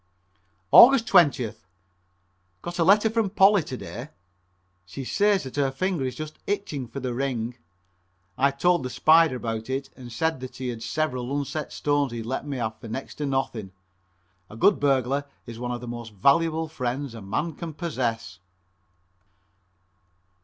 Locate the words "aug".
0.73-0.93